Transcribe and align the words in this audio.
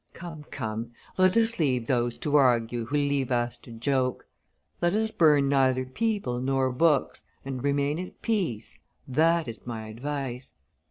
Come, 0.15 0.45
come, 0.49 0.93
let 1.19 1.37
us 1.37 1.59
leave 1.59 1.85
those 1.85 2.17
to 2.17 2.35
argue 2.35 2.85
who 2.85 2.95
leave 2.95 3.31
us 3.31 3.55
to 3.59 3.71
joke; 3.71 4.25
let 4.81 4.95
us 4.95 5.11
burn 5.11 5.47
neither 5.47 5.85
people 5.85 6.39
nor 6.41 6.71
books 6.71 7.23
and 7.45 7.63
remain 7.63 7.99
at 7.99 8.19
peace, 8.23 8.79
that 9.07 9.47
is 9.47 9.67
my 9.67 9.89
advice. 9.89 10.55